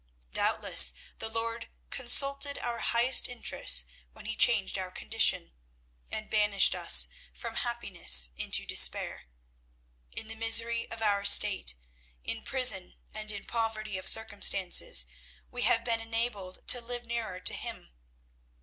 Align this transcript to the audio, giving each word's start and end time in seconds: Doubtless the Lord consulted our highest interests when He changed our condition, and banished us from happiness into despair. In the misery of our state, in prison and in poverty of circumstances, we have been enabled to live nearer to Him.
Doubtless 0.33 0.95
the 1.19 1.29
Lord 1.29 1.69
consulted 1.91 2.57
our 2.57 2.79
highest 2.79 3.27
interests 3.29 3.85
when 4.13 4.25
He 4.25 4.35
changed 4.35 4.75
our 4.79 4.89
condition, 4.89 5.51
and 6.09 6.27
banished 6.27 6.73
us 6.73 7.07
from 7.31 7.57
happiness 7.57 8.31
into 8.35 8.65
despair. 8.65 9.27
In 10.11 10.27
the 10.27 10.33
misery 10.35 10.89
of 10.89 11.03
our 11.03 11.23
state, 11.23 11.75
in 12.23 12.41
prison 12.41 12.95
and 13.13 13.31
in 13.31 13.45
poverty 13.45 13.95
of 13.99 14.07
circumstances, 14.07 15.05
we 15.51 15.61
have 15.61 15.83
been 15.85 16.01
enabled 16.01 16.67
to 16.69 16.81
live 16.81 17.05
nearer 17.05 17.39
to 17.39 17.53
Him. 17.53 17.91